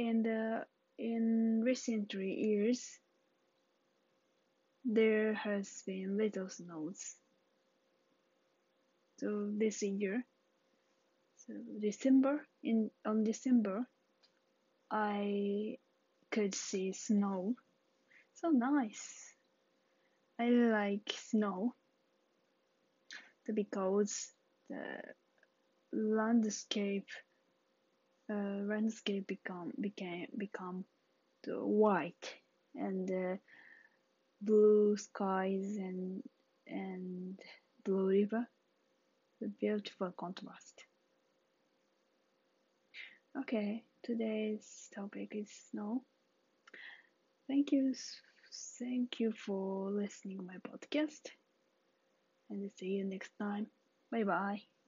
in 0.00 0.22
the 0.22 0.64
in 0.98 1.60
recent 1.62 2.14
years 2.14 2.98
there 4.82 5.34
has 5.34 5.82
been 5.86 6.16
little 6.16 6.48
snows. 6.48 7.16
So 9.18 9.50
this 9.52 9.82
year, 9.82 10.24
so 11.36 11.52
December 11.80 12.40
in 12.62 12.90
on 13.04 13.24
December, 13.24 13.84
I 14.90 15.76
could 16.30 16.54
see 16.54 16.92
snow. 16.94 17.54
So 18.34 18.48
nice. 18.48 19.34
I 20.38 20.48
like 20.48 21.12
snow 21.12 21.74
because 23.52 24.32
the 24.70 25.02
landscape 25.92 27.08
uh, 28.30 28.62
landscape 28.72 29.26
become 29.26 29.72
became 29.80 30.28
become 30.38 30.84
white 31.46 32.34
and 32.74 33.10
uh, 33.10 33.36
blue 34.40 34.96
skies 34.96 35.76
and 35.76 36.22
and 36.66 37.38
blue 37.84 38.08
river. 38.08 38.46
The 39.40 39.48
beautiful 39.48 40.12
contrast. 40.12 40.84
Okay 43.38 43.84
today's 44.02 44.88
topic 44.94 45.34
is 45.34 45.50
snow. 45.70 46.02
Thank 47.48 47.72
you 47.72 47.94
thank 48.78 49.20
you 49.20 49.32
for 49.32 49.90
listening 49.90 50.46
my 50.46 50.56
podcast. 50.68 51.30
And 52.50 52.70
see 52.78 52.86
you 52.98 53.04
next 53.04 53.30
time. 53.38 53.66
Bye 54.10 54.24
bye 54.24 54.79